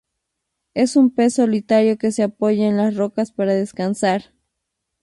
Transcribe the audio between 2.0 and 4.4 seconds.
se apoya en las rocas para descansar.